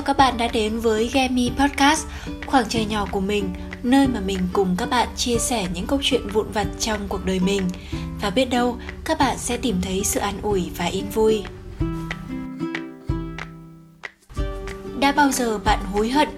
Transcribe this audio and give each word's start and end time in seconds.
chào 0.00 0.04
các 0.04 0.16
bạn 0.16 0.38
đã 0.38 0.48
đến 0.48 0.80
với 0.80 1.10
Gemi 1.12 1.50
Podcast, 1.58 2.06
khoảng 2.46 2.68
trời 2.68 2.84
nhỏ 2.84 3.06
của 3.10 3.20
mình, 3.20 3.50
nơi 3.82 4.06
mà 4.08 4.20
mình 4.20 4.38
cùng 4.52 4.74
các 4.78 4.90
bạn 4.90 5.08
chia 5.16 5.38
sẻ 5.38 5.66
những 5.74 5.86
câu 5.86 5.98
chuyện 6.02 6.28
vụn 6.32 6.46
vặt 6.52 6.66
trong 6.78 7.08
cuộc 7.08 7.24
đời 7.24 7.40
mình. 7.40 7.62
Và 8.22 8.30
biết 8.30 8.44
đâu, 8.44 8.76
các 9.04 9.18
bạn 9.18 9.38
sẽ 9.38 9.56
tìm 9.56 9.76
thấy 9.82 10.04
sự 10.04 10.20
an 10.20 10.34
ủi 10.42 10.70
và 10.76 10.84
yên 10.84 11.10
vui. 11.10 11.44
Đã 15.00 15.12
bao 15.12 15.32
giờ 15.32 15.58
bạn 15.58 15.78
hối 15.92 16.08
hận, 16.08 16.28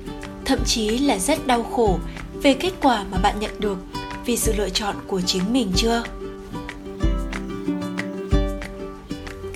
thậm 0.44 0.58
chí 0.64 0.98
là 0.98 1.18
rất 1.18 1.46
đau 1.46 1.62
khổ 1.62 1.98
về 2.42 2.54
kết 2.54 2.72
quả 2.82 3.04
mà 3.10 3.18
bạn 3.18 3.40
nhận 3.40 3.60
được 3.60 3.78
vì 4.26 4.36
sự 4.36 4.52
lựa 4.56 4.68
chọn 4.68 4.96
của 5.06 5.20
chính 5.20 5.52
mình 5.52 5.72
chưa? 5.76 6.02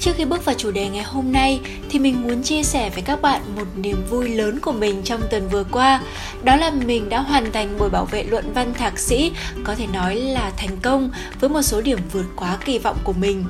Trước 0.06 0.16
khi 0.16 0.24
bước 0.24 0.44
vào 0.44 0.54
chủ 0.58 0.70
đề 0.70 0.88
ngày 0.88 1.02
hôm 1.02 1.32
nay 1.32 1.60
thì 1.90 1.98
mình 1.98 2.22
muốn 2.22 2.42
chia 2.42 2.62
sẻ 2.62 2.90
với 2.90 3.02
các 3.02 3.22
bạn 3.22 3.40
một 3.56 3.64
niềm 3.76 4.04
vui 4.10 4.28
lớn 4.28 4.58
của 4.60 4.72
mình 4.72 5.02
trong 5.04 5.20
tuần 5.30 5.48
vừa 5.48 5.64
qua. 5.64 6.00
Đó 6.42 6.56
là 6.56 6.70
mình 6.70 7.08
đã 7.08 7.20
hoàn 7.20 7.52
thành 7.52 7.78
buổi 7.78 7.90
bảo 7.90 8.04
vệ 8.04 8.22
luận 8.22 8.52
văn 8.52 8.74
thạc 8.74 8.98
sĩ, 8.98 9.32
có 9.64 9.74
thể 9.74 9.86
nói 9.86 10.14
là 10.16 10.52
thành 10.56 10.76
công 10.82 11.10
với 11.40 11.50
một 11.50 11.62
số 11.62 11.80
điểm 11.80 11.98
vượt 12.12 12.24
quá 12.36 12.56
kỳ 12.64 12.78
vọng 12.78 12.96
của 13.04 13.12
mình. 13.12 13.44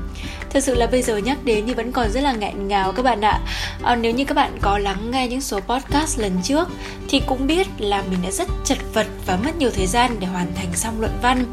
Thật 0.50 0.60
sự 0.64 0.74
là 0.74 0.86
bây 0.86 1.02
giờ 1.02 1.16
nhắc 1.16 1.38
đến 1.44 1.64
thì 1.66 1.74
vẫn 1.74 1.92
còn 1.92 2.10
rất 2.10 2.20
là 2.20 2.32
nghẹn 2.32 2.68
ngào 2.68 2.92
các 2.92 3.02
bạn 3.02 3.20
ạ. 3.20 3.40
À, 3.82 3.96
nếu 3.96 4.12
như 4.12 4.24
các 4.24 4.34
bạn 4.34 4.58
có 4.60 4.78
lắng 4.78 5.10
nghe 5.10 5.28
những 5.28 5.40
số 5.40 5.60
podcast 5.60 6.18
lần 6.18 6.32
trước 6.42 6.68
thì 7.08 7.22
cũng 7.26 7.46
biết 7.46 7.66
là 7.78 8.02
mình 8.10 8.18
đã 8.22 8.30
rất 8.30 8.48
chật 8.64 8.78
vật 8.94 9.06
và 9.26 9.36
mất 9.36 9.56
nhiều 9.58 9.70
thời 9.70 9.86
gian 9.86 10.16
để 10.20 10.26
hoàn 10.26 10.54
thành 10.54 10.74
xong 10.74 11.00
luận 11.00 11.12
văn 11.22 11.44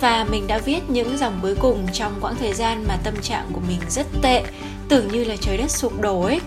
và 0.00 0.26
mình 0.30 0.46
đã 0.46 0.58
viết 0.58 0.90
những 0.90 1.18
dòng 1.18 1.38
cuối 1.42 1.54
cùng 1.54 1.86
trong 1.92 2.12
quãng 2.20 2.36
thời 2.40 2.52
gian 2.52 2.84
mà 2.88 2.96
tâm 3.04 3.14
trạng 3.22 3.46
của 3.52 3.60
mình 3.68 3.80
rất 3.88 4.06
tệ, 4.22 4.44
tưởng 4.88 5.08
như 5.08 5.24
là 5.24 5.36
trời 5.40 5.56
đất 5.56 5.70
sụp 5.70 6.00
đổ 6.00 6.22
ấy. 6.22 6.40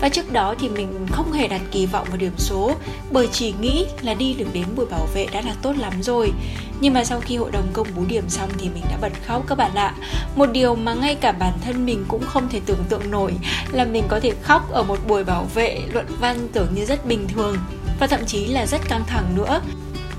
Và 0.00 0.08
trước 0.08 0.32
đó 0.32 0.54
thì 0.58 0.68
mình 0.68 1.06
không 1.10 1.32
hề 1.32 1.48
đặt 1.48 1.60
kỳ 1.70 1.86
vọng 1.86 2.06
vào 2.08 2.16
điểm 2.16 2.32
số, 2.38 2.72
bởi 3.10 3.28
chỉ 3.32 3.54
nghĩ 3.60 3.86
là 4.02 4.14
đi 4.14 4.34
được 4.34 4.46
đến 4.52 4.64
buổi 4.76 4.86
bảo 4.86 5.08
vệ 5.14 5.26
đã 5.32 5.40
là 5.40 5.54
tốt 5.62 5.76
lắm 5.76 6.02
rồi. 6.02 6.32
Nhưng 6.80 6.94
mà 6.94 7.04
sau 7.04 7.20
khi 7.20 7.36
hội 7.36 7.50
đồng 7.50 7.66
công 7.72 7.86
bố 7.96 8.02
điểm 8.08 8.28
xong 8.28 8.50
thì 8.58 8.68
mình 8.68 8.84
đã 8.90 8.96
bật 9.00 9.12
khóc 9.26 9.44
các 9.48 9.58
bạn 9.58 9.74
ạ. 9.74 9.94
Một 10.36 10.46
điều 10.46 10.74
mà 10.74 10.94
ngay 10.94 11.14
cả 11.14 11.32
bản 11.32 11.52
thân 11.64 11.86
mình 11.86 12.04
cũng 12.08 12.22
không 12.26 12.48
thể 12.48 12.60
tưởng 12.66 12.84
tượng 12.88 13.10
nổi 13.10 13.32
là 13.72 13.84
mình 13.84 14.04
có 14.08 14.20
thể 14.20 14.32
khóc 14.42 14.72
ở 14.72 14.82
một 14.82 14.98
buổi 15.08 15.24
bảo 15.24 15.46
vệ 15.54 15.80
luận 15.92 16.06
văn 16.20 16.48
tưởng 16.52 16.68
như 16.74 16.84
rất 16.84 17.06
bình 17.06 17.28
thường 17.28 17.56
và 18.00 18.06
thậm 18.06 18.20
chí 18.26 18.46
là 18.46 18.66
rất 18.66 18.80
căng 18.88 19.04
thẳng 19.06 19.24
nữa. 19.36 19.60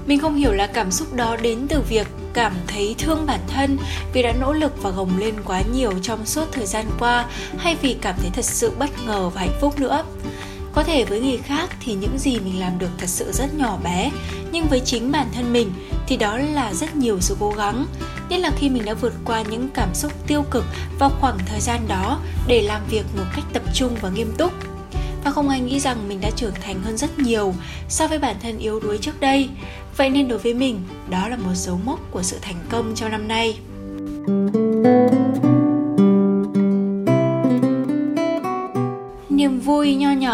Mình 0.06 0.20
không 0.20 0.36
hiểu 0.36 0.54
là 0.54 0.68
cảm 0.68 0.92
xúc 0.92 1.14
đó 1.14 1.36
đến 1.42 1.68
từ 1.70 1.82
việc 1.90 2.08
cảm 2.38 2.54
thấy 2.68 2.96
thương 2.98 3.26
bản 3.26 3.40
thân 3.48 3.78
vì 4.14 4.22
đã 4.22 4.34
nỗ 4.40 4.54
lực 4.54 4.84
và 4.84 4.90
gồng 4.90 5.18
lên 5.18 5.36
quá 5.46 5.62
nhiều 5.74 5.92
trong 6.02 6.26
suốt 6.26 6.46
thời 6.52 6.66
gian 6.66 6.86
qua, 7.00 7.26
hay 7.58 7.76
vì 7.82 7.94
cảm 8.02 8.16
thấy 8.22 8.30
thật 8.34 8.46
sự 8.46 8.72
bất 8.80 8.90
ngờ 9.06 9.30
và 9.30 9.42
hạnh 9.42 9.58
phúc 9.62 9.80
nữa? 9.80 10.04
Có 10.74 10.84
thể 10.84 11.06
với 11.06 11.22
người 11.22 11.38
khác 11.38 11.70
thì 11.80 11.94
những 11.94 12.20
gì 12.20 12.40
mình 12.40 12.60
làm 12.60 12.80
được 12.80 12.90
thật 12.98 13.10
sự 13.10 13.32
rất 13.32 13.54
nhỏ 13.54 13.78
bé, 13.84 14.12
nhưng 14.52 14.66
với 14.68 14.80
chính 14.80 15.12
bản 15.12 15.28
thân 15.34 15.54
mình 15.54 15.72
thì 16.08 16.18
đó 16.18 16.38
là 16.38 16.74
rất 16.74 16.96
nhiều 16.96 17.18
sự 17.20 17.38
cố 17.40 17.54
gắng. 17.58 17.86
Nhất 18.30 18.40
là 18.40 18.52
khi 18.58 18.70
mình 18.70 18.86
đã 18.86 18.94
vượt 18.94 19.14
qua 19.26 19.42
những 19.42 19.70
cảm 19.74 19.94
xúc 19.94 20.28
tiêu 20.28 20.44
cực 20.52 20.66
vào 21.00 21.12
khoảng 21.22 21.38
thời 21.46 21.60
gian 21.60 21.88
đó 21.88 22.20
để 22.48 22.62
làm 22.62 22.82
việc 22.90 23.04
một 23.18 23.26
cách 23.36 23.46
tập 23.54 23.64
trung 23.74 23.96
và 24.02 24.10
nghiêm 24.10 24.34
túc 24.38 24.77
và 25.28 25.31
không 25.31 25.50
ai 25.50 25.61
nghĩ 25.61 25.80
rằng 25.80 26.08
mình 26.08 26.22
đã 26.22 26.30
trưởng 26.36 26.53
thành 26.61 26.81
hơn 26.83 26.97
rất 26.97 27.20
nhiều 27.20 27.53
so 27.89 28.08
với 28.08 28.20
bản 28.20 28.36
thân 28.42 28.58
yếu 28.58 28.80
đuối 28.80 28.97
trước 28.97 29.20
đây. 29.20 29.50
Vậy 29.97 30.09
nên 30.09 30.28
đối 30.28 30.39
với 30.39 30.53
mình, 30.53 30.80
đó 31.09 31.28
là 31.28 31.36
một 31.36 31.53
dấu 31.53 31.80
mốc 31.86 32.00
của 32.11 32.23
sự 32.23 32.38
thành 32.42 32.56
công 32.70 32.95
trong 32.95 33.11
năm 33.11 33.28
nay. 33.28 33.59
niềm 34.28 35.27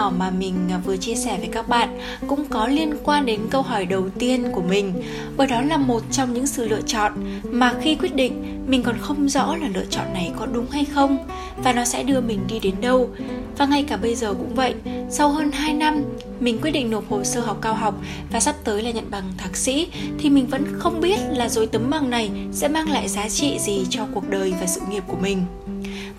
nhỏ 0.03 0.11
mà 0.17 0.29
mình 0.29 0.55
à, 0.71 0.77
vừa 0.85 0.97
chia 0.97 1.15
sẻ 1.15 1.37
với 1.37 1.49
các 1.51 1.67
bạn 1.67 1.99
cũng 2.27 2.45
có 2.49 2.67
liên 2.67 2.93
quan 3.03 3.25
đến 3.25 3.39
câu 3.49 3.61
hỏi 3.61 3.85
đầu 3.85 4.09
tiên 4.19 4.51
của 4.51 4.61
mình. 4.61 5.03
Bởi 5.37 5.47
đó 5.47 5.61
là 5.61 5.77
một 5.77 6.01
trong 6.11 6.33
những 6.33 6.47
sự 6.47 6.67
lựa 6.67 6.81
chọn 6.81 7.13
mà 7.43 7.73
khi 7.81 7.95
quyết 7.95 8.15
định, 8.15 8.63
mình 8.67 8.83
còn 8.83 8.95
không 9.01 9.29
rõ 9.29 9.55
là 9.55 9.67
lựa 9.73 9.85
chọn 9.89 10.13
này 10.13 10.31
có 10.39 10.45
đúng 10.45 10.69
hay 10.69 10.85
không 10.85 11.17
và 11.57 11.73
nó 11.73 11.85
sẽ 11.85 12.03
đưa 12.03 12.21
mình 12.21 12.39
đi 12.47 12.59
đến 12.59 12.75
đâu. 12.81 13.09
Và 13.57 13.65
ngay 13.65 13.83
cả 13.83 13.97
bây 13.97 14.15
giờ 14.15 14.33
cũng 14.33 14.55
vậy, 14.55 14.73
sau 15.09 15.29
hơn 15.29 15.51
2 15.51 15.73
năm 15.73 16.03
mình 16.39 16.59
quyết 16.61 16.71
định 16.71 16.91
nộp 16.91 17.09
hồ 17.09 17.23
sơ 17.23 17.41
học 17.41 17.57
cao 17.61 17.73
học 17.73 17.95
và 18.31 18.39
sắp 18.39 18.55
tới 18.63 18.81
là 18.81 18.91
nhận 18.91 19.11
bằng 19.11 19.23
thạc 19.37 19.57
sĩ 19.57 19.87
thì 20.19 20.29
mình 20.29 20.47
vẫn 20.47 20.63
không 20.73 21.01
biết 21.01 21.19
là 21.29 21.49
rồi 21.49 21.67
tấm 21.67 21.89
bằng 21.89 22.09
này 22.09 22.31
sẽ 22.51 22.67
mang 22.67 22.91
lại 22.91 23.07
giá 23.07 23.29
trị 23.29 23.57
gì 23.59 23.85
cho 23.89 24.07
cuộc 24.13 24.29
đời 24.29 24.53
và 24.59 24.67
sự 24.67 24.81
nghiệp 24.89 25.03
của 25.07 25.17
mình. 25.21 25.45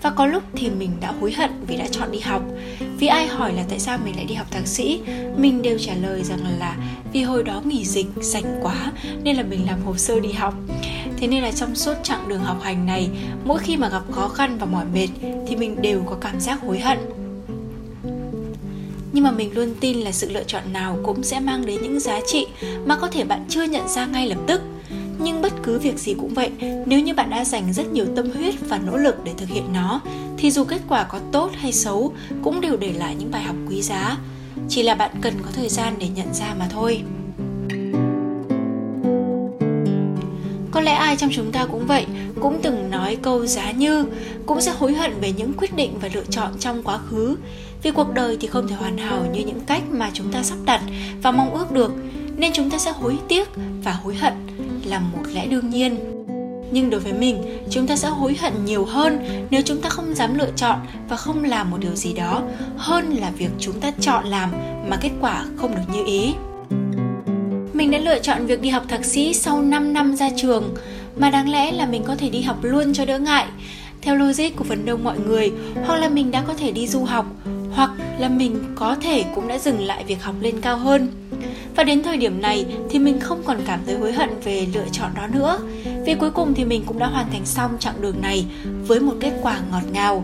Và 0.01 0.09
có 0.09 0.25
lúc 0.25 0.43
thì 0.53 0.69
mình 0.69 0.91
đã 1.01 1.13
hối 1.21 1.31
hận 1.31 1.51
vì 1.67 1.77
đã 1.77 1.87
chọn 1.91 2.11
đi 2.11 2.19
học. 2.19 2.41
Vì 2.99 3.07
ai 3.07 3.27
hỏi 3.27 3.53
là 3.53 3.63
tại 3.69 3.79
sao 3.79 3.97
mình 4.05 4.15
lại 4.15 4.25
đi 4.25 4.35
học 4.35 4.47
thạc 4.51 4.67
sĩ, 4.67 4.99
mình 5.37 5.61
đều 5.61 5.77
trả 5.79 5.93
lời 5.93 6.23
rằng 6.23 6.39
là 6.59 6.77
vì 7.13 7.23
hồi 7.23 7.43
đó 7.43 7.61
nghỉ 7.65 7.85
dịch, 7.85 8.05
rảnh 8.21 8.59
quá 8.61 8.91
nên 9.23 9.35
là 9.35 9.43
mình 9.43 9.65
làm 9.65 9.81
hồ 9.81 9.97
sơ 9.97 10.19
đi 10.19 10.31
học. 10.31 10.53
Thế 11.17 11.27
nên 11.27 11.43
là 11.43 11.51
trong 11.51 11.75
suốt 11.75 11.93
chặng 12.03 12.27
đường 12.27 12.43
học 12.43 12.61
hành 12.61 12.85
này, 12.85 13.09
mỗi 13.45 13.59
khi 13.59 13.77
mà 13.77 13.89
gặp 13.89 14.01
khó 14.11 14.27
khăn 14.27 14.57
và 14.57 14.65
mỏi 14.65 14.85
mệt 14.93 15.07
thì 15.47 15.55
mình 15.55 15.81
đều 15.81 16.03
có 16.05 16.15
cảm 16.21 16.39
giác 16.39 16.61
hối 16.61 16.79
hận 16.79 16.97
nhưng 19.15 19.23
mà 19.23 19.31
mình 19.31 19.55
luôn 19.55 19.73
tin 19.79 19.97
là 19.97 20.11
sự 20.11 20.29
lựa 20.31 20.43
chọn 20.43 20.63
nào 20.73 20.99
cũng 21.03 21.23
sẽ 21.23 21.39
mang 21.39 21.65
đến 21.65 21.81
những 21.81 21.99
giá 21.99 22.19
trị 22.27 22.47
mà 22.85 22.95
có 22.95 23.07
thể 23.07 23.23
bạn 23.23 23.45
chưa 23.49 23.63
nhận 23.63 23.87
ra 23.87 24.05
ngay 24.05 24.27
lập 24.27 24.37
tức. 24.47 24.61
Nhưng 25.19 25.41
bất 25.41 25.53
cứ 25.63 25.79
việc 25.79 25.99
gì 25.99 26.13
cũng 26.13 26.33
vậy, 26.33 26.49
nếu 26.85 26.99
như 26.99 27.13
bạn 27.13 27.29
đã 27.29 27.45
dành 27.45 27.73
rất 27.73 27.91
nhiều 27.93 28.05
tâm 28.15 28.31
huyết 28.31 28.55
và 28.69 28.77
nỗ 28.77 28.97
lực 28.97 29.15
để 29.23 29.31
thực 29.37 29.49
hiện 29.49 29.73
nó, 29.73 30.01
thì 30.37 30.51
dù 30.51 30.63
kết 30.63 30.81
quả 30.89 31.03
có 31.03 31.19
tốt 31.31 31.51
hay 31.53 31.71
xấu 31.71 32.13
cũng 32.43 32.61
đều 32.61 32.77
để 32.77 32.93
lại 32.93 33.15
những 33.19 33.31
bài 33.31 33.43
học 33.43 33.55
quý 33.69 33.81
giá. 33.81 34.17
Chỉ 34.69 34.83
là 34.83 34.95
bạn 34.95 35.11
cần 35.21 35.33
có 35.43 35.49
thời 35.53 35.69
gian 35.69 35.93
để 35.99 36.07
nhận 36.15 36.33
ra 36.33 36.55
mà 36.59 36.67
thôi. 36.69 37.01
Có 40.71 40.81
lẽ 40.81 40.93
ai 40.93 41.15
trong 41.15 41.29
chúng 41.33 41.51
ta 41.51 41.65
cũng 41.65 41.87
vậy, 41.87 42.05
cũng 42.41 42.59
từng 42.63 42.89
nói 42.89 43.17
câu 43.21 43.45
giá 43.45 43.71
như, 43.71 44.05
cũng 44.45 44.61
sẽ 44.61 44.71
hối 44.77 44.93
hận 44.93 45.11
về 45.21 45.33
những 45.37 45.53
quyết 45.57 45.75
định 45.75 45.99
và 46.01 46.09
lựa 46.13 46.23
chọn 46.29 46.51
trong 46.59 46.83
quá 46.83 46.97
khứ 46.97 47.35
vì 47.85 47.91
cuộc 47.91 48.13
đời 48.13 48.37
thì 48.39 48.47
không 48.47 48.67
thể 48.67 48.75
hoàn 48.75 48.97
hảo 48.97 49.25
như 49.33 49.41
những 49.45 49.59
cách 49.67 49.83
mà 49.91 50.09
chúng 50.13 50.31
ta 50.31 50.43
sắp 50.43 50.57
đặt 50.65 50.81
và 51.21 51.31
mong 51.31 51.53
ước 51.53 51.71
được, 51.71 51.93
nên 52.37 52.51
chúng 52.53 52.69
ta 52.69 52.77
sẽ 52.77 52.91
hối 52.91 53.17
tiếc 53.27 53.49
và 53.83 53.91
hối 53.91 54.15
hận 54.15 54.33
là 54.85 54.99
một 54.99 55.23
lẽ 55.33 55.47
đương 55.47 55.69
nhiên. 55.69 55.95
Nhưng 56.71 56.89
đối 56.89 56.99
với 56.99 57.13
mình, 57.13 57.43
chúng 57.69 57.87
ta 57.87 57.95
sẽ 57.95 58.07
hối 58.07 58.37
hận 58.41 58.65
nhiều 58.65 58.85
hơn 58.85 59.19
nếu 59.49 59.61
chúng 59.65 59.81
ta 59.81 59.89
không 59.89 60.15
dám 60.15 60.37
lựa 60.37 60.49
chọn 60.55 60.79
và 61.09 61.15
không 61.15 61.43
làm 61.43 61.71
một 61.71 61.77
điều 61.79 61.95
gì 61.95 62.13
đó, 62.13 62.41
hơn 62.77 63.09
là 63.09 63.31
việc 63.37 63.49
chúng 63.59 63.79
ta 63.79 63.91
chọn 63.99 64.25
làm 64.25 64.51
mà 64.89 64.97
kết 65.01 65.11
quả 65.21 65.45
không 65.55 65.75
được 65.75 65.93
như 65.93 66.03
ý. 66.05 66.33
Mình 67.73 67.91
đã 67.91 67.97
lựa 67.97 68.19
chọn 68.19 68.45
việc 68.45 68.61
đi 68.61 68.69
học 68.69 68.83
thạc 68.87 69.05
sĩ 69.05 69.33
sau 69.33 69.61
5 69.61 69.93
năm 69.93 70.15
ra 70.15 70.29
trường, 70.37 70.75
mà 71.17 71.29
đáng 71.29 71.49
lẽ 71.49 71.71
là 71.71 71.85
mình 71.85 72.03
có 72.03 72.15
thể 72.15 72.29
đi 72.29 72.41
học 72.41 72.57
luôn 72.61 72.93
cho 72.93 73.05
đỡ 73.05 73.19
ngại. 73.19 73.45
Theo 74.01 74.15
logic 74.15 74.55
của 74.55 74.63
phần 74.63 74.85
đông 74.85 75.03
mọi 75.03 75.19
người, 75.19 75.51
hoặc 75.85 75.95
là 75.95 76.09
mình 76.09 76.31
đã 76.31 76.43
có 76.47 76.53
thể 76.53 76.71
đi 76.71 76.87
du 76.87 77.03
học 77.03 77.25
hoặc 77.75 77.91
là 78.19 78.29
mình 78.29 78.63
có 78.75 78.95
thể 78.95 79.25
cũng 79.35 79.47
đã 79.47 79.57
dừng 79.57 79.79
lại 79.79 80.03
việc 80.07 80.23
học 80.23 80.35
lên 80.41 80.61
cao 80.61 80.77
hơn. 80.77 81.07
Và 81.75 81.83
đến 81.83 82.03
thời 82.03 82.17
điểm 82.17 82.41
này 82.41 82.65
thì 82.89 82.99
mình 82.99 83.19
không 83.19 83.41
còn 83.45 83.57
cảm 83.65 83.79
thấy 83.85 83.95
hối 83.95 84.11
hận 84.11 84.29
về 84.43 84.67
lựa 84.73 84.85
chọn 84.91 85.11
đó 85.15 85.27
nữa. 85.27 85.59
Vì 86.05 86.13
cuối 86.13 86.31
cùng 86.31 86.53
thì 86.53 86.65
mình 86.65 86.83
cũng 86.85 86.99
đã 86.99 87.07
hoàn 87.07 87.31
thành 87.31 87.45
xong 87.45 87.71
chặng 87.79 88.01
đường 88.01 88.21
này 88.21 88.45
với 88.87 88.99
một 88.99 89.13
kết 89.19 89.31
quả 89.41 89.59
ngọt 89.71 89.83
ngào. 89.91 90.23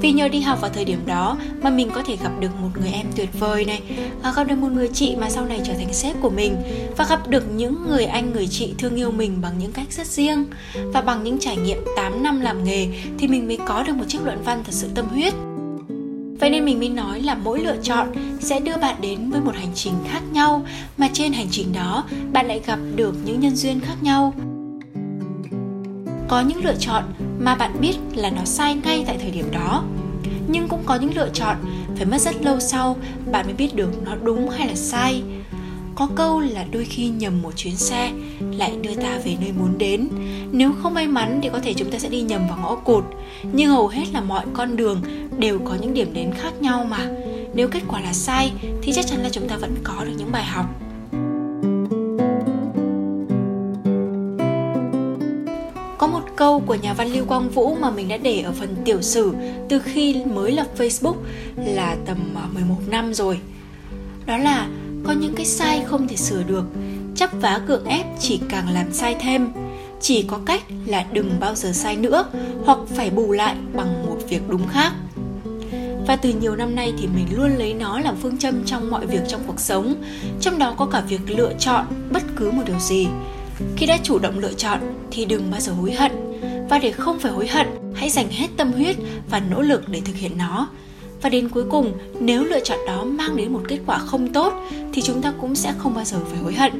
Vì 0.00 0.12
nhờ 0.12 0.28
đi 0.28 0.40
học 0.40 0.60
vào 0.60 0.70
thời 0.74 0.84
điểm 0.84 0.98
đó 1.06 1.36
mà 1.62 1.70
mình 1.70 1.90
có 1.94 2.02
thể 2.06 2.16
gặp 2.22 2.30
được 2.40 2.48
một 2.62 2.68
người 2.80 2.92
em 2.92 3.06
tuyệt 3.16 3.28
vời 3.38 3.64
này 3.64 3.82
và 4.22 4.32
gặp 4.36 4.44
được 4.44 4.56
một 4.56 4.72
người 4.72 4.88
chị 4.88 5.16
mà 5.16 5.30
sau 5.30 5.44
này 5.44 5.60
trở 5.66 5.72
thành 5.72 5.92
sếp 5.92 6.16
của 6.20 6.30
mình, 6.30 6.56
và 6.96 7.06
gặp 7.08 7.28
được 7.28 7.44
những 7.56 7.88
người 7.88 8.04
anh, 8.04 8.32
người 8.32 8.46
chị 8.46 8.74
thương 8.78 8.96
yêu 8.96 9.10
mình 9.10 9.38
bằng 9.42 9.52
những 9.58 9.72
cách 9.72 9.86
rất 9.90 10.06
riêng. 10.06 10.46
Và 10.84 11.00
bằng 11.00 11.24
những 11.24 11.38
trải 11.38 11.56
nghiệm 11.56 11.78
8 11.96 12.22
năm 12.22 12.40
làm 12.40 12.64
nghề 12.64 12.88
thì 13.18 13.28
mình 13.28 13.46
mới 13.46 13.58
có 13.66 13.82
được 13.82 13.96
một 13.96 14.04
chiếc 14.08 14.24
luận 14.24 14.38
văn 14.44 14.62
thật 14.64 14.72
sự 14.72 14.88
tâm 14.94 15.08
huyết. 15.08 15.34
Vậy 16.48 16.52
nên 16.52 16.64
mình 16.64 16.78
mới 16.78 16.88
nói 16.88 17.20
là 17.20 17.34
mỗi 17.34 17.60
lựa 17.60 17.76
chọn 17.82 18.08
sẽ 18.40 18.60
đưa 18.60 18.76
bạn 18.76 18.96
đến 19.00 19.30
với 19.30 19.40
một 19.40 19.54
hành 19.54 19.72
trình 19.74 19.94
khác 20.08 20.20
nhau, 20.32 20.64
mà 20.96 21.08
trên 21.12 21.32
hành 21.32 21.46
trình 21.50 21.72
đó, 21.72 22.04
bạn 22.32 22.46
lại 22.46 22.60
gặp 22.66 22.78
được 22.96 23.14
những 23.24 23.40
nhân 23.40 23.56
duyên 23.56 23.80
khác 23.80 23.94
nhau. 24.02 24.34
Có 26.28 26.40
những 26.40 26.64
lựa 26.64 26.74
chọn 26.78 27.04
mà 27.38 27.54
bạn 27.54 27.80
biết 27.80 27.96
là 28.14 28.30
nó 28.30 28.44
sai 28.44 28.74
ngay 28.84 29.04
tại 29.06 29.18
thời 29.20 29.30
điểm 29.30 29.50
đó. 29.52 29.84
Nhưng 30.48 30.68
cũng 30.68 30.82
có 30.86 30.96
những 30.96 31.16
lựa 31.16 31.28
chọn 31.32 31.56
phải 31.96 32.06
mất 32.06 32.20
rất 32.20 32.42
lâu 32.42 32.60
sau 32.60 32.96
bạn 33.32 33.46
mới 33.46 33.54
biết 33.54 33.74
được 33.74 33.90
nó 34.04 34.16
đúng 34.22 34.50
hay 34.50 34.68
là 34.68 34.74
sai 34.74 35.22
có 35.98 36.08
câu 36.14 36.40
là 36.40 36.64
đôi 36.72 36.84
khi 36.84 37.08
nhầm 37.08 37.42
một 37.42 37.56
chuyến 37.56 37.76
xe 37.76 38.12
lại 38.52 38.76
đưa 38.82 38.94
ta 38.94 39.18
về 39.24 39.36
nơi 39.40 39.52
muốn 39.58 39.78
đến. 39.78 40.08
Nếu 40.52 40.72
không 40.82 40.94
may 40.94 41.06
mắn 41.06 41.40
thì 41.42 41.48
có 41.52 41.60
thể 41.60 41.74
chúng 41.74 41.90
ta 41.90 41.98
sẽ 41.98 42.08
đi 42.08 42.20
nhầm 42.20 42.48
vào 42.48 42.58
ngõ 42.62 42.74
cụt. 42.74 43.04
Nhưng 43.52 43.70
hầu 43.70 43.88
hết 43.88 44.04
là 44.12 44.20
mọi 44.20 44.46
con 44.52 44.76
đường 44.76 45.00
đều 45.38 45.58
có 45.58 45.76
những 45.80 45.94
điểm 45.94 46.14
đến 46.14 46.30
khác 46.32 46.52
nhau 46.60 46.86
mà. 46.90 47.08
Nếu 47.54 47.68
kết 47.68 47.82
quả 47.88 48.00
là 48.00 48.12
sai 48.12 48.52
thì 48.82 48.92
chắc 48.92 49.06
chắn 49.06 49.22
là 49.22 49.28
chúng 49.28 49.48
ta 49.48 49.56
vẫn 49.56 49.74
có 49.84 50.04
được 50.04 50.12
những 50.18 50.32
bài 50.32 50.44
học. 50.44 50.66
Có 55.98 56.06
một 56.06 56.22
câu 56.36 56.60
của 56.60 56.74
nhà 56.74 56.94
văn 56.94 57.12
Lưu 57.12 57.24
Quang 57.24 57.50
Vũ 57.50 57.74
mà 57.74 57.90
mình 57.90 58.08
đã 58.08 58.16
để 58.16 58.40
ở 58.40 58.52
phần 58.52 58.76
tiểu 58.84 59.02
sử 59.02 59.34
từ 59.68 59.78
khi 59.78 60.24
mới 60.24 60.52
lập 60.52 60.66
Facebook 60.76 61.16
là 61.56 61.96
tầm 62.06 62.18
ờ, 62.34 62.42
11 62.54 62.76
năm 62.90 63.14
rồi. 63.14 63.38
Đó 64.26 64.36
là 64.36 64.68
có 65.04 65.12
những 65.12 65.34
cái 65.34 65.46
sai 65.46 65.84
không 65.86 66.08
thể 66.08 66.16
sửa 66.16 66.42
được. 66.42 66.64
Chấp 67.14 67.30
vá 67.40 67.60
cưỡng 67.66 67.84
ép 67.84 68.06
chỉ 68.20 68.40
càng 68.48 68.68
làm 68.68 68.92
sai 68.92 69.16
thêm. 69.20 69.48
Chỉ 70.00 70.22
có 70.22 70.38
cách 70.46 70.62
là 70.86 71.06
đừng 71.12 71.40
bao 71.40 71.54
giờ 71.54 71.72
sai 71.72 71.96
nữa, 71.96 72.24
hoặc 72.64 72.78
phải 72.96 73.10
bù 73.10 73.32
lại 73.32 73.56
bằng 73.72 74.06
một 74.06 74.18
việc 74.28 74.48
đúng 74.48 74.68
khác. 74.68 74.92
Và 76.06 76.16
từ 76.16 76.32
nhiều 76.40 76.56
năm 76.56 76.74
nay 76.74 76.92
thì 76.98 77.06
mình 77.06 77.26
luôn 77.36 77.56
lấy 77.56 77.74
nó 77.74 78.00
làm 78.00 78.16
phương 78.22 78.38
châm 78.38 78.64
trong 78.64 78.90
mọi 78.90 79.06
việc 79.06 79.20
trong 79.28 79.40
cuộc 79.46 79.60
sống, 79.60 79.94
trong 80.40 80.58
đó 80.58 80.74
có 80.76 80.86
cả 80.86 81.00
việc 81.00 81.20
lựa 81.26 81.52
chọn 81.58 81.86
bất 82.10 82.22
cứ 82.36 82.50
một 82.50 82.62
điều 82.66 82.78
gì. 82.78 83.06
Khi 83.76 83.86
đã 83.86 83.98
chủ 84.02 84.18
động 84.18 84.38
lựa 84.38 84.52
chọn 84.52 84.80
thì 85.10 85.24
đừng 85.24 85.50
bao 85.50 85.60
giờ 85.60 85.72
hối 85.72 85.92
hận. 85.92 86.12
Và 86.70 86.78
để 86.78 86.90
không 86.90 87.18
phải 87.18 87.32
hối 87.32 87.46
hận, 87.46 87.66
hãy 87.94 88.10
dành 88.10 88.30
hết 88.30 88.46
tâm 88.56 88.72
huyết 88.72 88.96
và 89.30 89.40
nỗ 89.50 89.62
lực 89.62 89.88
để 89.88 90.00
thực 90.04 90.16
hiện 90.16 90.38
nó 90.38 90.68
và 91.22 91.28
đến 91.28 91.48
cuối 91.48 91.64
cùng, 91.70 91.92
nếu 92.20 92.44
lựa 92.44 92.60
chọn 92.60 92.78
đó 92.86 93.04
mang 93.04 93.36
đến 93.36 93.52
một 93.52 93.60
kết 93.68 93.78
quả 93.86 93.98
không 93.98 94.32
tốt, 94.32 94.52
thì 94.92 95.02
chúng 95.02 95.22
ta 95.22 95.32
cũng 95.40 95.54
sẽ 95.54 95.74
không 95.78 95.94
bao 95.94 96.04
giờ 96.04 96.18
phải 96.30 96.38
hối 96.38 96.54
hận. 96.54 96.72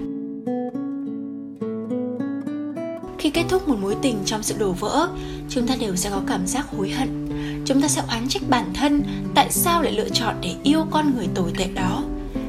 Khi 3.19 3.31
kết 3.31 3.45
thúc 3.49 3.69
một 3.69 3.77
mối 3.81 3.97
tình 4.03 4.17
trong 4.25 4.43
sự 4.43 4.55
đổ 4.59 4.73
vỡ, 4.73 5.09
chúng 5.49 5.67
ta 5.67 5.77
đều 5.81 5.97
sẽ 5.97 6.11
có 6.11 6.21
cảm 6.27 6.47
giác 6.47 6.67
hối 6.77 6.91
hận. 6.91 7.29
Chúng 7.65 7.83
ta 7.83 7.89
sẽ 7.89 8.03
oán 8.09 8.29
trách 8.29 8.43
bản 8.49 8.65
thân 8.75 9.03
tại 9.35 9.47
sao 9.51 9.83
lại 9.83 9.93
lựa 9.93 10.09
chọn 10.09 10.35
để 10.43 10.55
yêu 10.63 10.87
con 10.91 11.15
người 11.17 11.27
tồi 11.35 11.53
tệ 11.59 11.67
đó. 11.75 12.03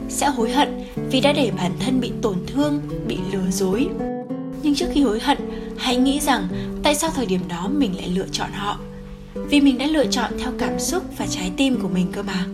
Sẽ 0.09 0.27
hối 0.27 0.51
hận 0.51 0.83
vì 1.11 1.21
đã 1.21 1.33
để 1.33 1.51
bản 1.57 1.71
thân 1.79 1.99
bị 1.99 2.11
tổn 2.21 2.35
thương, 2.47 2.81
bị 3.07 3.17
lừa 3.31 3.51
dối. 3.51 3.87
Nhưng 4.63 4.75
trước 4.75 4.87
khi 4.93 5.03
hối 5.03 5.19
hận, 5.19 5.37
hãy 5.77 5.95
nghĩ 5.95 6.19
rằng 6.19 6.47
tại 6.83 6.95
sao 6.95 7.11
thời 7.15 7.25
điểm 7.25 7.41
đó 7.49 7.69
mình 7.77 7.97
lại 7.97 8.09
lựa 8.09 8.27
chọn 8.31 8.49
họ? 8.51 8.77
Vì 9.33 9.61
mình 9.61 9.77
đã 9.77 9.85
lựa 9.85 10.05
chọn 10.05 10.31
theo 10.39 10.51
cảm 10.57 10.79
xúc 10.79 11.03
và 11.17 11.27
trái 11.27 11.51
tim 11.57 11.79
của 11.81 11.87
mình 11.87 12.07
cơ 12.11 12.23
mà. 12.23 12.45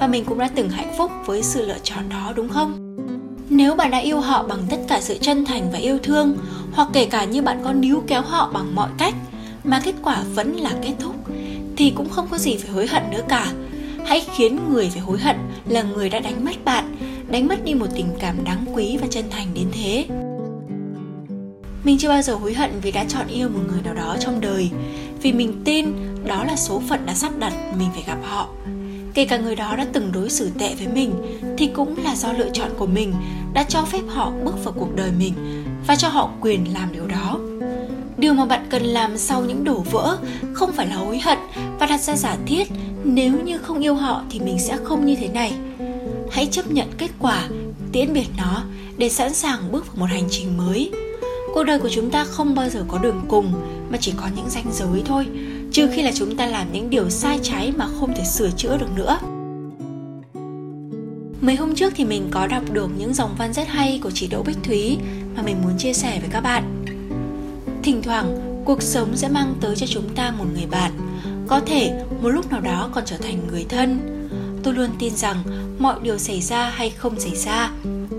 Và 0.00 0.06
mình 0.06 0.24
cũng 0.24 0.38
đã 0.38 0.50
từng 0.54 0.70
hạnh 0.70 0.94
phúc 0.98 1.10
với 1.26 1.42
sự 1.42 1.66
lựa 1.66 1.78
chọn 1.82 2.08
đó, 2.08 2.32
đúng 2.36 2.48
không? 2.48 2.96
Nếu 3.50 3.74
bạn 3.74 3.90
đã 3.90 3.98
yêu 3.98 4.20
họ 4.20 4.46
bằng 4.48 4.60
tất 4.70 4.78
cả 4.88 5.00
sự 5.00 5.18
chân 5.20 5.44
thành 5.44 5.70
và 5.72 5.78
yêu 5.78 5.98
thương, 6.02 6.36
hoặc 6.72 6.88
kể 6.92 7.04
cả 7.04 7.24
như 7.24 7.42
bạn 7.42 7.60
có 7.64 7.72
níu 7.72 8.02
kéo 8.06 8.22
họ 8.22 8.50
bằng 8.54 8.74
mọi 8.74 8.88
cách, 8.98 9.14
mà 9.64 9.80
kết 9.84 9.94
quả 10.02 10.22
vẫn 10.34 10.56
là 10.56 10.72
kết 10.82 10.92
thúc, 11.00 11.14
thì 11.76 11.90
cũng 11.90 12.08
không 12.08 12.28
có 12.30 12.38
gì 12.38 12.56
phải 12.56 12.70
hối 12.70 12.86
hận 12.86 13.02
nữa 13.10 13.22
cả. 13.28 13.52
Hãy 14.06 14.26
khiến 14.36 14.58
người 14.70 14.90
phải 14.90 15.00
hối 15.00 15.18
hận 15.18 15.36
là 15.68 15.82
người 15.82 16.10
đã 16.10 16.20
đánh 16.20 16.44
mất 16.44 16.64
bạn, 16.64 16.96
đánh 17.28 17.48
mất 17.48 17.64
đi 17.64 17.74
một 17.74 17.86
tình 17.96 18.08
cảm 18.20 18.44
đáng 18.44 18.64
quý 18.74 18.96
và 19.00 19.06
chân 19.10 19.24
thành 19.30 19.46
đến 19.54 19.66
thế. 19.72 20.06
Mình 21.84 21.98
chưa 21.98 22.08
bao 22.08 22.22
giờ 22.22 22.34
hối 22.34 22.54
hận 22.54 22.70
vì 22.82 22.90
đã 22.90 23.04
chọn 23.04 23.26
yêu 23.26 23.48
một 23.48 23.60
người 23.68 23.82
nào 23.82 23.94
đó 23.94 24.16
trong 24.20 24.40
đời 24.40 24.70
vì 25.22 25.32
mình 25.32 25.62
tin 25.64 25.86
đó 26.24 26.44
là 26.44 26.56
số 26.56 26.82
phận 26.88 27.06
đã 27.06 27.14
sắp 27.14 27.32
đặt 27.38 27.52
mình 27.78 27.88
phải 27.94 28.04
gặp 28.06 28.18
họ. 28.22 28.48
Kể 29.14 29.24
cả 29.24 29.36
người 29.36 29.56
đó 29.56 29.76
đã 29.76 29.86
từng 29.92 30.12
đối 30.12 30.30
xử 30.30 30.50
tệ 30.58 30.74
với 30.74 30.88
mình, 30.94 31.14
thì 31.58 31.66
cũng 31.66 31.94
là 32.04 32.14
do 32.16 32.32
lựa 32.32 32.50
chọn 32.52 32.70
của 32.78 32.86
mình 32.86 33.14
đã 33.52 33.62
cho 33.62 33.82
phép 33.82 34.02
họ 34.08 34.32
bước 34.44 34.64
vào 34.64 34.74
cuộc 34.78 34.96
đời 34.96 35.10
mình 35.18 35.32
và 35.86 35.96
cho 35.96 36.08
họ 36.08 36.30
quyền 36.40 36.72
làm 36.72 36.92
điều 36.92 37.06
đó. 37.06 37.38
Điều 38.16 38.34
mà 38.34 38.44
bạn 38.44 38.66
cần 38.70 38.82
làm 38.82 39.18
sau 39.18 39.44
những 39.44 39.64
đổ 39.64 39.84
vỡ 39.90 40.18
không 40.52 40.72
phải 40.72 40.86
là 40.86 40.96
hối 40.96 41.18
hận 41.18 41.38
và 41.78 41.86
đặt 41.86 42.00
ra 42.00 42.16
giả 42.16 42.36
thiết 42.46 42.68
nếu 43.04 43.32
như 43.44 43.58
không 43.58 43.80
yêu 43.80 43.94
họ 43.94 44.22
thì 44.30 44.40
mình 44.40 44.58
sẽ 44.58 44.76
không 44.84 45.06
như 45.06 45.16
thế 45.16 45.28
này. 45.28 45.52
Hãy 46.30 46.46
chấp 46.46 46.70
nhận 46.70 46.86
kết 46.98 47.10
quả, 47.18 47.48
tiễn 47.92 48.12
biệt 48.12 48.26
nó 48.38 48.62
để 48.96 49.08
sẵn 49.08 49.34
sàng 49.34 49.72
bước 49.72 49.86
vào 49.86 49.96
một 49.96 50.06
hành 50.06 50.28
trình 50.30 50.56
mới 50.56 50.90
cuộc 51.54 51.64
đời 51.64 51.78
của 51.78 51.88
chúng 51.88 52.10
ta 52.10 52.24
không 52.24 52.54
bao 52.54 52.68
giờ 52.68 52.84
có 52.88 52.98
đường 52.98 53.24
cùng 53.28 53.52
mà 53.90 53.98
chỉ 54.00 54.12
có 54.16 54.28
những 54.36 54.50
ranh 54.50 54.72
giới 54.72 55.02
thôi 55.04 55.26
trừ 55.72 55.88
khi 55.92 56.02
là 56.02 56.12
chúng 56.14 56.36
ta 56.36 56.46
làm 56.46 56.72
những 56.72 56.90
điều 56.90 57.10
sai 57.10 57.38
trái 57.42 57.72
mà 57.76 57.86
không 58.00 58.14
thể 58.16 58.24
sửa 58.24 58.50
chữa 58.50 58.78
được 58.78 58.88
nữa 58.96 59.18
Mấy 61.40 61.56
hôm 61.56 61.74
trước 61.74 61.92
thì 61.96 62.04
mình 62.04 62.28
có 62.30 62.46
đọc 62.46 62.62
được 62.72 62.90
những 62.98 63.14
dòng 63.14 63.34
văn 63.38 63.52
rất 63.52 63.68
hay 63.68 64.00
của 64.02 64.10
chị 64.10 64.26
Đỗ 64.26 64.42
Bích 64.42 64.56
Thúy 64.62 64.98
mà 65.36 65.42
mình 65.42 65.56
muốn 65.62 65.78
chia 65.78 65.92
sẻ 65.92 66.18
với 66.20 66.28
các 66.32 66.40
bạn. 66.40 66.84
Thỉnh 67.82 68.02
thoảng, 68.02 68.62
cuộc 68.64 68.82
sống 68.82 69.16
sẽ 69.16 69.28
mang 69.28 69.54
tới 69.60 69.76
cho 69.76 69.86
chúng 69.86 70.14
ta 70.14 70.30
một 70.38 70.44
người 70.54 70.66
bạn, 70.70 70.92
có 71.46 71.60
thể 71.60 72.04
một 72.22 72.28
lúc 72.28 72.52
nào 72.52 72.60
đó 72.60 72.90
còn 72.92 73.04
trở 73.06 73.16
thành 73.16 73.48
người 73.48 73.66
thân. 73.68 73.98
Tôi 74.62 74.74
luôn 74.74 74.90
tin 74.98 75.16
rằng 75.16 75.36
mọi 75.78 75.96
điều 76.02 76.18
xảy 76.18 76.40
ra 76.40 76.70
hay 76.70 76.90
không 76.90 77.20
xảy 77.20 77.36
ra, 77.36 77.70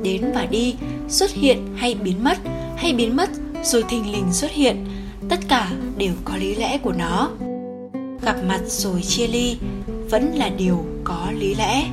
đến 0.03 0.31
và 0.35 0.45
đi, 0.45 0.75
xuất 1.09 1.31
hiện 1.31 1.67
hay 1.75 1.95
biến 1.95 2.23
mất, 2.23 2.37
hay 2.79 2.93
biến 2.93 3.15
mất 3.15 3.29
rồi 3.63 3.83
thình 3.89 4.11
lình 4.11 4.33
xuất 4.33 4.51
hiện, 4.51 4.85
tất 5.29 5.39
cả 5.47 5.71
đều 5.97 6.13
có 6.25 6.37
lý 6.37 6.55
lẽ 6.55 6.77
của 6.77 6.93
nó. 6.93 7.29
Gặp 8.21 8.35
mặt 8.47 8.59
rồi 8.65 9.01
chia 9.01 9.27
ly 9.27 9.57
vẫn 10.09 10.31
là 10.35 10.49
điều 10.49 10.85
có 11.03 11.31
lý 11.37 11.55
lẽ. 11.55 11.85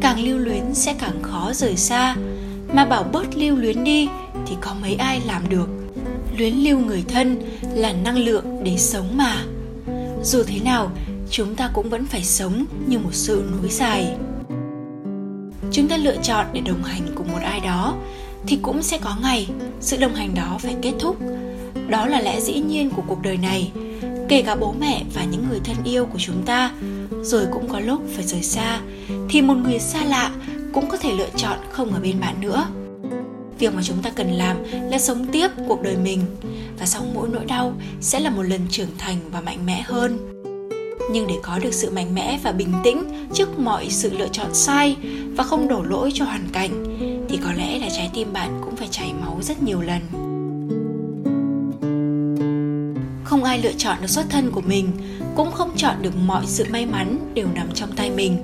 Càng 0.00 0.24
lưu 0.24 0.38
luyến 0.38 0.74
sẽ 0.74 0.94
càng 0.98 1.22
khó 1.22 1.52
rời 1.54 1.76
xa, 1.76 2.16
mà 2.72 2.84
bảo 2.84 3.02
bớt 3.02 3.36
lưu 3.36 3.56
luyến 3.56 3.84
đi 3.84 4.08
thì 4.46 4.56
có 4.60 4.74
mấy 4.82 4.94
ai 4.94 5.20
làm 5.26 5.48
được 5.48 5.68
luyến 6.38 6.54
lưu 6.54 6.78
người 6.78 7.04
thân 7.08 7.42
là 7.74 7.92
năng 7.92 8.18
lượng 8.18 8.64
để 8.64 8.76
sống 8.76 9.16
mà 9.16 9.44
dù 10.22 10.42
thế 10.46 10.60
nào 10.60 10.90
chúng 11.30 11.54
ta 11.54 11.70
cũng 11.74 11.90
vẫn 11.90 12.06
phải 12.06 12.24
sống 12.24 12.64
như 12.86 12.98
một 12.98 13.14
sự 13.14 13.44
nối 13.50 13.70
dài 13.70 14.16
chúng 15.72 15.88
ta 15.88 15.96
lựa 15.96 16.16
chọn 16.22 16.46
để 16.52 16.60
đồng 16.60 16.82
hành 16.82 17.02
cùng 17.14 17.32
một 17.32 17.38
ai 17.42 17.60
đó 17.60 17.96
thì 18.46 18.58
cũng 18.62 18.82
sẽ 18.82 18.98
có 18.98 19.16
ngày 19.22 19.48
sự 19.80 19.96
đồng 19.96 20.14
hành 20.14 20.34
đó 20.34 20.58
phải 20.60 20.76
kết 20.82 20.92
thúc. 20.98 21.16
Đó 21.88 22.06
là 22.06 22.20
lẽ 22.20 22.40
dĩ 22.40 22.54
nhiên 22.60 22.90
của 22.90 23.02
cuộc 23.06 23.22
đời 23.22 23.36
này, 23.36 23.72
kể 24.28 24.42
cả 24.42 24.54
bố 24.54 24.74
mẹ 24.80 25.02
và 25.14 25.24
những 25.24 25.46
người 25.50 25.60
thân 25.64 25.76
yêu 25.84 26.06
của 26.06 26.18
chúng 26.18 26.42
ta. 26.46 26.70
Rồi 27.22 27.46
cũng 27.52 27.68
có 27.68 27.80
lúc 27.80 28.02
phải 28.14 28.24
rời 28.24 28.42
xa, 28.42 28.80
thì 29.28 29.42
một 29.42 29.54
người 29.54 29.78
xa 29.78 30.04
lạ 30.04 30.30
cũng 30.72 30.88
có 30.88 30.96
thể 30.96 31.12
lựa 31.12 31.28
chọn 31.36 31.58
không 31.70 31.92
ở 31.92 32.00
bên 32.00 32.20
bạn 32.20 32.40
nữa. 32.40 32.66
Việc 33.58 33.74
mà 33.74 33.82
chúng 33.82 34.02
ta 34.02 34.10
cần 34.10 34.32
làm 34.32 34.56
là 34.90 34.98
sống 34.98 35.26
tiếp 35.32 35.48
cuộc 35.68 35.82
đời 35.82 35.96
mình, 35.96 36.20
và 36.78 36.86
sau 36.86 37.02
mỗi 37.14 37.28
nỗi 37.32 37.44
đau 37.44 37.74
sẽ 38.00 38.20
là 38.20 38.30
một 38.30 38.42
lần 38.42 38.60
trưởng 38.70 38.98
thành 38.98 39.16
và 39.32 39.40
mạnh 39.40 39.66
mẽ 39.66 39.82
hơn. 39.86 40.30
Nhưng 41.12 41.26
để 41.26 41.34
có 41.42 41.58
được 41.58 41.74
sự 41.74 41.90
mạnh 41.90 42.14
mẽ 42.14 42.38
và 42.42 42.52
bình 42.52 42.72
tĩnh 42.84 43.28
trước 43.34 43.58
mọi 43.58 43.90
sự 43.90 44.10
lựa 44.18 44.28
chọn 44.28 44.54
sai 44.54 44.96
và 45.36 45.44
không 45.44 45.68
đổ 45.68 45.82
lỗi 45.82 46.10
cho 46.14 46.24
hoàn 46.24 46.48
cảnh 46.52 46.93
tim 48.14 48.32
bạn 48.32 48.60
cũng 48.64 48.76
phải 48.76 48.88
chảy 48.90 49.12
máu 49.20 49.38
rất 49.42 49.62
nhiều 49.62 49.80
lần. 49.80 50.00
Không 53.24 53.44
ai 53.44 53.58
lựa 53.58 53.72
chọn 53.78 53.96
được 54.00 54.10
xuất 54.10 54.26
thân 54.30 54.50
của 54.50 54.60
mình, 54.60 54.90
cũng 55.36 55.52
không 55.52 55.70
chọn 55.76 55.94
được 56.02 56.16
mọi 56.26 56.46
sự 56.46 56.64
may 56.70 56.86
mắn 56.86 57.32
đều 57.34 57.46
nằm 57.54 57.68
trong 57.74 57.92
tay 57.92 58.10
mình. 58.10 58.36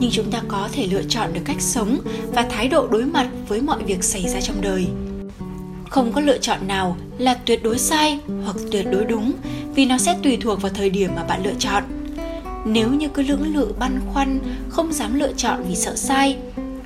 Nhưng 0.00 0.10
chúng 0.10 0.30
ta 0.30 0.42
có 0.48 0.68
thể 0.72 0.86
lựa 0.86 1.02
chọn 1.02 1.32
được 1.32 1.40
cách 1.44 1.60
sống 1.60 1.98
và 2.32 2.42
thái 2.42 2.68
độ 2.68 2.88
đối 2.88 3.04
mặt 3.04 3.28
với 3.48 3.62
mọi 3.62 3.82
việc 3.82 4.04
xảy 4.04 4.28
ra 4.28 4.40
trong 4.40 4.60
đời. 4.60 4.86
Không 5.90 6.12
có 6.12 6.20
lựa 6.20 6.38
chọn 6.38 6.66
nào 6.66 6.96
là 7.18 7.34
tuyệt 7.34 7.62
đối 7.62 7.78
sai 7.78 8.18
hoặc 8.44 8.56
tuyệt 8.72 8.86
đối 8.92 9.04
đúng, 9.04 9.32
vì 9.74 9.84
nó 9.84 9.98
sẽ 9.98 10.18
tùy 10.22 10.36
thuộc 10.40 10.62
vào 10.62 10.72
thời 10.74 10.90
điểm 10.90 11.10
mà 11.16 11.24
bạn 11.24 11.44
lựa 11.44 11.54
chọn. 11.58 11.84
Nếu 12.66 12.92
như 12.92 13.08
cứ 13.08 13.22
lưỡng 13.22 13.54
lự 13.54 13.72
băn 13.78 14.00
khoăn, 14.12 14.38
không 14.68 14.92
dám 14.92 15.14
lựa 15.14 15.32
chọn 15.32 15.64
vì 15.68 15.74
sợ 15.74 15.96
sai 15.96 16.36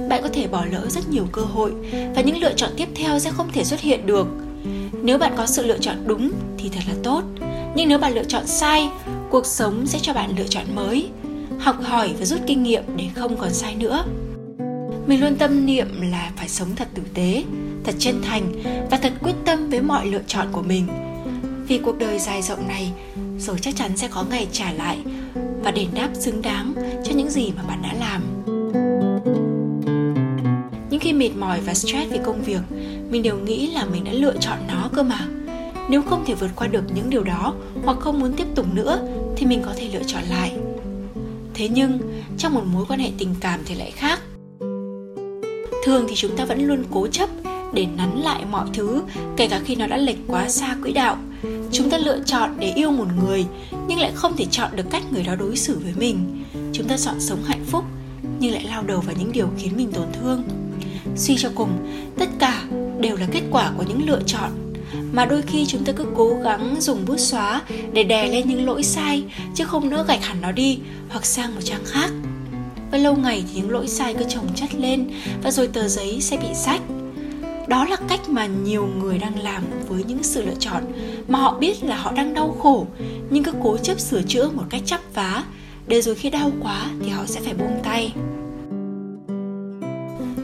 bạn 0.08 0.22
có 0.22 0.28
thể 0.32 0.46
bỏ 0.46 0.64
lỡ 0.64 0.86
rất 0.88 1.08
nhiều 1.08 1.26
cơ 1.32 1.42
hội 1.42 1.72
và 2.14 2.22
những 2.22 2.38
lựa 2.38 2.52
chọn 2.52 2.70
tiếp 2.76 2.88
theo 2.94 3.18
sẽ 3.18 3.30
không 3.30 3.48
thể 3.52 3.64
xuất 3.64 3.80
hiện 3.80 4.06
được. 4.06 4.26
Nếu 5.02 5.18
bạn 5.18 5.32
có 5.36 5.46
sự 5.46 5.66
lựa 5.66 5.78
chọn 5.78 5.96
đúng 6.06 6.30
thì 6.58 6.68
thật 6.68 6.80
là 6.88 6.94
tốt, 7.02 7.22
nhưng 7.74 7.88
nếu 7.88 7.98
bạn 7.98 8.14
lựa 8.14 8.24
chọn 8.24 8.46
sai, 8.46 8.88
cuộc 9.30 9.46
sống 9.46 9.86
sẽ 9.86 9.98
cho 10.02 10.14
bạn 10.14 10.34
lựa 10.38 10.46
chọn 10.48 10.64
mới. 10.74 11.08
Học 11.58 11.76
hỏi 11.82 12.14
và 12.18 12.24
rút 12.24 12.40
kinh 12.46 12.62
nghiệm 12.62 12.82
để 12.96 13.04
không 13.14 13.36
còn 13.36 13.52
sai 13.52 13.74
nữa. 13.74 14.04
Mình 15.06 15.20
luôn 15.20 15.36
tâm 15.36 15.66
niệm 15.66 15.86
là 16.10 16.32
phải 16.36 16.48
sống 16.48 16.68
thật 16.76 16.88
tử 16.94 17.02
tế, 17.14 17.44
thật 17.84 17.94
chân 17.98 18.22
thành 18.22 18.52
và 18.90 18.96
thật 18.96 19.12
quyết 19.22 19.34
tâm 19.44 19.70
với 19.70 19.80
mọi 19.80 20.06
lựa 20.06 20.22
chọn 20.26 20.46
của 20.52 20.62
mình. 20.62 20.86
Vì 21.68 21.78
cuộc 21.78 21.98
đời 21.98 22.18
dài 22.18 22.42
rộng 22.42 22.68
này, 22.68 22.92
rồi 23.38 23.56
chắc 23.60 23.76
chắn 23.76 23.96
sẽ 23.96 24.08
có 24.08 24.24
ngày 24.30 24.46
trả 24.52 24.72
lại 24.72 24.98
và 25.62 25.70
đền 25.70 25.88
đáp 25.94 26.08
xứng 26.14 26.42
đáng 26.42 26.74
cho 27.04 27.12
những 27.14 27.30
gì 27.30 27.52
mà 27.56 27.62
bạn 27.62 27.82
đã 27.82 27.94
làm 28.00 28.22
khi 31.02 31.12
mệt 31.12 31.30
mỏi 31.38 31.60
và 31.66 31.74
stress 31.74 32.10
vì 32.10 32.18
công 32.24 32.42
việc, 32.42 32.60
mình 33.10 33.22
đều 33.22 33.38
nghĩ 33.38 33.70
là 33.70 33.84
mình 33.84 34.04
đã 34.04 34.12
lựa 34.12 34.36
chọn 34.40 34.58
nó 34.68 34.90
cơ 34.94 35.02
mà. 35.02 35.28
Nếu 35.88 36.02
không 36.02 36.24
thể 36.26 36.34
vượt 36.34 36.50
qua 36.56 36.66
được 36.66 36.84
những 36.94 37.10
điều 37.10 37.24
đó 37.24 37.54
hoặc 37.84 37.96
không 38.00 38.20
muốn 38.20 38.32
tiếp 38.32 38.46
tục 38.54 38.66
nữa 38.74 39.08
thì 39.36 39.46
mình 39.46 39.62
có 39.66 39.72
thể 39.76 39.88
lựa 39.92 40.02
chọn 40.06 40.22
lại. 40.30 40.52
Thế 41.54 41.68
nhưng, 41.68 41.98
trong 42.38 42.54
một 42.54 42.62
mối 42.72 42.84
quan 42.88 43.00
hệ 43.00 43.10
tình 43.18 43.34
cảm 43.40 43.60
thì 43.64 43.74
lại 43.74 43.90
khác. 43.90 44.20
Thường 45.84 46.04
thì 46.08 46.14
chúng 46.14 46.36
ta 46.36 46.44
vẫn 46.44 46.66
luôn 46.66 46.84
cố 46.90 47.06
chấp 47.06 47.28
để 47.74 47.86
nắn 47.96 48.20
lại 48.20 48.44
mọi 48.50 48.66
thứ, 48.74 49.02
kể 49.36 49.48
cả 49.48 49.60
khi 49.64 49.76
nó 49.76 49.86
đã 49.86 49.96
lệch 49.96 50.18
quá 50.26 50.48
xa 50.48 50.76
quỹ 50.82 50.92
đạo. 50.92 51.16
Chúng 51.72 51.90
ta 51.90 51.98
lựa 51.98 52.20
chọn 52.26 52.50
để 52.58 52.72
yêu 52.76 52.90
một 52.90 53.06
người 53.24 53.46
nhưng 53.88 53.98
lại 53.98 54.12
không 54.14 54.36
thể 54.36 54.44
chọn 54.50 54.70
được 54.76 54.90
cách 54.90 55.02
người 55.12 55.22
đó 55.22 55.34
đối 55.34 55.56
xử 55.56 55.78
với 55.78 55.92
mình. 55.96 56.44
Chúng 56.72 56.88
ta 56.88 56.96
chọn 56.96 57.20
sống 57.20 57.42
hạnh 57.44 57.64
phúc 57.66 57.84
nhưng 58.40 58.52
lại 58.52 58.64
lao 58.64 58.82
đầu 58.82 59.00
vào 59.00 59.14
những 59.18 59.32
điều 59.32 59.48
khiến 59.58 59.72
mình 59.76 59.92
tổn 59.92 60.06
thương 60.20 60.42
suy 61.16 61.36
cho 61.38 61.50
cùng. 61.54 61.70
Tất 62.18 62.28
cả 62.38 62.62
đều 63.00 63.16
là 63.16 63.26
kết 63.32 63.42
quả 63.50 63.72
của 63.76 63.84
những 63.88 64.08
lựa 64.08 64.20
chọn. 64.26 64.50
Mà 65.12 65.24
đôi 65.24 65.42
khi 65.42 65.66
chúng 65.66 65.84
ta 65.84 65.92
cứ 65.92 66.06
cố 66.16 66.34
gắng 66.44 66.76
dùng 66.80 67.04
bút 67.06 67.16
xóa 67.18 67.62
để 67.92 68.02
đè 68.02 68.28
lên 68.28 68.48
những 68.48 68.66
lỗi 68.66 68.82
sai, 68.82 69.24
chứ 69.54 69.64
không 69.64 69.90
nỡ 69.90 70.04
gạch 70.08 70.24
hẳn 70.24 70.40
nó 70.40 70.52
đi 70.52 70.78
hoặc 71.08 71.26
sang 71.26 71.54
một 71.54 71.60
trang 71.64 71.84
khác. 71.84 72.10
Và 72.90 72.98
lâu 72.98 73.16
ngày 73.16 73.44
thì 73.46 73.60
những 73.60 73.70
lỗi 73.70 73.88
sai 73.88 74.14
cứ 74.14 74.24
chồng 74.28 74.48
chất 74.54 74.74
lên 74.74 75.10
và 75.42 75.50
rồi 75.50 75.66
tờ 75.66 75.88
giấy 75.88 76.20
sẽ 76.20 76.36
bị 76.36 76.48
rách. 76.66 76.80
Đó 77.68 77.84
là 77.84 77.96
cách 78.08 78.28
mà 78.28 78.46
nhiều 78.46 78.88
người 79.02 79.18
đang 79.18 79.42
làm 79.42 79.62
với 79.88 80.04
những 80.04 80.22
sự 80.22 80.42
lựa 80.42 80.54
chọn 80.58 80.82
mà 81.28 81.38
họ 81.38 81.58
biết 81.58 81.84
là 81.84 81.96
họ 81.96 82.12
đang 82.12 82.34
đau 82.34 82.56
khổ, 82.62 82.86
nhưng 83.30 83.44
cứ 83.44 83.52
cố 83.62 83.76
chấp 83.76 84.00
sửa 84.00 84.22
chữa 84.22 84.50
một 84.50 84.64
cách 84.70 84.82
chắp 84.84 85.00
vá, 85.14 85.44
để 85.86 86.02
rồi 86.02 86.14
khi 86.14 86.30
đau 86.30 86.50
quá 86.60 86.86
thì 87.02 87.08
họ 87.08 87.26
sẽ 87.26 87.40
phải 87.40 87.54
buông 87.54 87.80
tay 87.84 88.12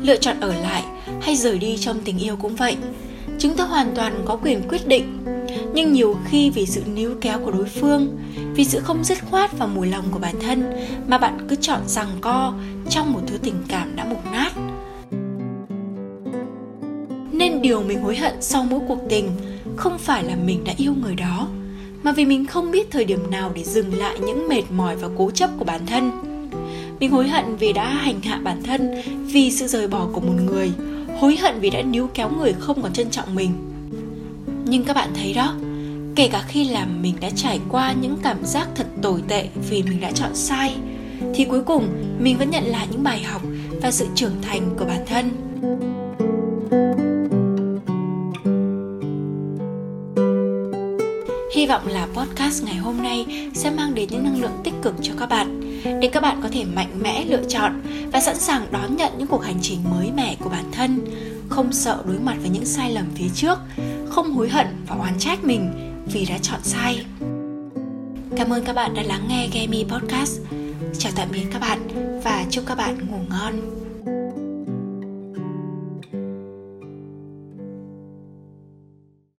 lựa 0.09 0.17
chọn 0.17 0.41
ở 0.41 0.55
lại 0.55 0.85
hay 1.21 1.37
rời 1.37 1.59
đi 1.59 1.77
trong 1.77 2.00
tình 2.05 2.19
yêu 2.19 2.37
cũng 2.37 2.57
vậy. 2.57 2.77
Chúng 3.38 3.57
ta 3.57 3.65
hoàn 3.65 3.95
toàn 3.95 4.23
có 4.25 4.37
quyền 4.37 4.69
quyết 4.69 4.88
định. 4.88 5.19
Nhưng 5.75 5.93
nhiều 5.93 6.17
khi 6.25 6.50
vì 6.50 6.67
sự 6.67 6.83
níu 6.95 7.15
kéo 7.21 7.38
của 7.38 7.50
đối 7.50 7.65
phương, 7.65 8.19
vì 8.55 8.65
sự 8.65 8.81
không 8.81 9.05
dứt 9.05 9.19
khoát 9.31 9.59
và 9.59 9.67
mùi 9.67 9.87
lòng 9.87 10.05
của 10.11 10.19
bản 10.19 10.35
thân 10.41 10.73
mà 11.07 11.19
bạn 11.19 11.47
cứ 11.49 11.57
chọn 11.57 11.81
rằng 11.87 12.09
co 12.21 12.55
trong 12.91 13.12
một 13.12 13.21
thứ 13.27 13.38
tình 13.38 13.55
cảm 13.69 13.97
đã 13.97 14.05
mục 14.05 14.25
nát. 14.33 14.53
Nên 17.33 17.62
điều 17.62 17.83
mình 17.83 18.03
hối 18.03 18.17
hận 18.17 18.35
sau 18.41 18.65
mỗi 18.71 18.81
cuộc 18.88 18.99
tình 19.09 19.31
không 19.77 19.99
phải 19.99 20.25
là 20.25 20.37
mình 20.45 20.65
đã 20.65 20.73
yêu 20.77 20.95
người 21.03 21.15
đó, 21.15 21.49
mà 22.03 22.12
vì 22.12 22.25
mình 22.25 22.47
không 22.47 22.71
biết 22.71 22.91
thời 22.91 23.05
điểm 23.05 23.31
nào 23.31 23.53
để 23.55 23.65
dừng 23.65 23.99
lại 23.99 24.19
những 24.21 24.49
mệt 24.49 24.62
mỏi 24.71 24.97
và 24.97 25.09
cố 25.19 25.31
chấp 25.31 25.50
của 25.59 25.65
bản 25.65 25.87
thân 25.87 26.28
mình 27.00 27.11
hối 27.11 27.28
hận 27.28 27.57
vì 27.57 27.73
đã 27.73 27.88
hành 27.88 28.21
hạ 28.21 28.40
bản 28.45 28.62
thân, 28.62 28.90
vì 29.26 29.50
sự 29.50 29.67
rời 29.67 29.88
bỏ 29.88 30.07
của 30.12 30.21
một 30.21 30.35
người. 30.45 30.73
Hối 31.21 31.37
hận 31.37 31.61
vì 31.61 31.71
đã 31.71 31.83
níu 31.83 32.09
kéo 32.14 32.31
người 32.31 32.55
không 32.59 32.83
còn 32.83 32.93
trân 32.93 33.11
trọng 33.11 33.35
mình. 33.35 33.50
Nhưng 34.64 34.85
các 34.85 34.97
bạn 34.97 35.09
thấy 35.14 35.35
đó, 35.35 35.55
kể 36.14 36.28
cả 36.28 36.45
khi 36.49 36.64
làm 36.64 37.02
mình 37.02 37.14
đã 37.21 37.31
trải 37.31 37.61
qua 37.69 37.93
những 37.93 38.17
cảm 38.23 38.45
giác 38.45 38.69
thật 38.75 38.87
tồi 39.02 39.23
tệ 39.28 39.49
vì 39.71 39.83
mình 39.83 40.00
đã 40.00 40.12
chọn 40.12 40.35
sai, 40.35 40.75
thì 41.35 41.45
cuối 41.45 41.62
cùng 41.62 41.88
mình 42.19 42.38
vẫn 42.38 42.50
nhận 42.50 42.64
lại 42.64 42.87
những 42.90 43.02
bài 43.02 43.23
học 43.23 43.43
và 43.83 43.90
sự 43.90 44.07
trưởng 44.14 44.43
thành 44.43 44.71
của 44.78 44.85
bản 44.85 45.00
thân. 45.07 45.31
Hy 51.55 51.67
vọng 51.67 51.87
là 51.87 52.09
podcast 52.14 52.64
ngày 52.64 52.76
hôm 52.76 53.02
nay 53.02 53.49
sẽ 53.55 53.71
mang 53.71 53.95
đến 53.95 54.09
những 54.11 54.25
năng 54.25 54.40
lượng 54.40 54.61
tích 54.64 54.75
cực 54.83 54.95
cho 55.02 55.12
các 55.19 55.28
bạn 55.28 55.68
để 55.85 56.09
các 56.13 56.23
bạn 56.23 56.41
có 56.43 56.49
thể 56.53 56.65
mạnh 56.65 56.91
mẽ 57.03 57.25
lựa 57.25 57.43
chọn 57.49 57.83
và 58.13 58.21
sẵn 58.21 58.39
sàng 58.39 58.67
đón 58.71 58.97
nhận 58.97 59.13
những 59.19 59.27
cuộc 59.27 59.43
hành 59.45 59.59
trình 59.63 59.79
mới 59.91 60.11
mẻ 60.17 60.37
của 60.41 60.51
bản 60.51 60.65
thân, 60.73 61.05
không 61.49 61.73
sợ 61.73 62.03
đối 62.07 62.19
mặt 62.19 62.37
với 62.41 62.51
những 62.51 62.65
sai 62.65 62.91
lầm 62.91 63.07
phía 63.15 63.29
trước, 63.35 63.59
không 64.09 64.31
hối 64.31 64.49
hận 64.49 64.67
và 64.87 64.97
oán 64.97 65.19
trách 65.19 65.45
mình 65.45 65.71
vì 66.13 66.27
đã 66.27 66.39
chọn 66.43 66.61
sai. 66.63 67.05
Cảm 68.37 68.53
ơn 68.53 68.65
các 68.65 68.73
bạn 68.73 68.95
đã 68.95 69.03
lắng 69.03 69.27
nghe 69.29 69.49
Gemi 69.53 69.85
Podcast. 69.85 70.41
Chào 70.99 71.13
tạm 71.17 71.29
biệt 71.33 71.45
các 71.53 71.59
bạn 71.59 71.79
và 72.25 72.45
chúc 72.51 72.65
các 72.67 72.75
bạn 72.75 72.99
ngủ 73.11 73.19
ngon. 73.29 73.88